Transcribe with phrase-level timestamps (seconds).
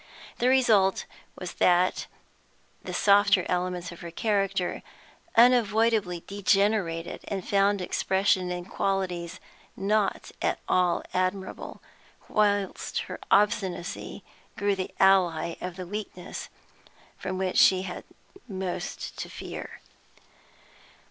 [0.39, 1.05] The result
[1.37, 2.07] was that
[2.83, 4.81] the softer elements of her character
[5.35, 9.39] unavoidably degenerated and found expression in qualities
[9.77, 11.83] not at all admirable,
[12.27, 14.23] whilst her obstinacy
[14.57, 16.49] grew the ally of the weakness
[17.19, 18.03] from which she had
[18.47, 19.81] most to fear.